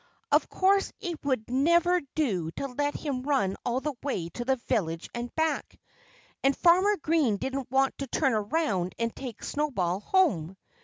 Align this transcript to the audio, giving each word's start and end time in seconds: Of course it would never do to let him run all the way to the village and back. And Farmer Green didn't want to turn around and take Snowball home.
Of 0.31 0.49
course 0.49 0.91
it 0.99 1.23
would 1.23 1.47
never 1.47 2.01
do 2.15 2.49
to 2.55 2.67
let 2.69 2.95
him 2.95 3.21
run 3.21 3.55
all 3.63 3.81
the 3.81 3.93
way 4.01 4.29
to 4.29 4.43
the 4.43 4.55
village 4.55 5.11
and 5.13 5.29
back. 5.35 5.79
And 6.43 6.57
Farmer 6.57 6.97
Green 6.97 7.37
didn't 7.37 7.69
want 7.69 7.99
to 7.99 8.07
turn 8.07 8.33
around 8.33 8.95
and 8.97 9.15
take 9.15 9.43
Snowball 9.43 9.99
home. 9.99 10.57